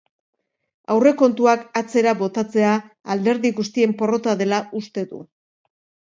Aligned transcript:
Aurrekontuak 0.93 1.65
atzera 1.81 2.13
botatzea 2.21 2.71
alderdi 3.15 3.51
guztien 3.59 3.93
porrota 3.99 4.33
dela 4.39 4.59
uste 4.81 5.05
du. 5.13 5.21